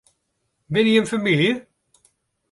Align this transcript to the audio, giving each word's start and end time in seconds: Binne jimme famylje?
Binne 0.71 0.89
jimme 0.93 1.05
famylje? 1.09 1.53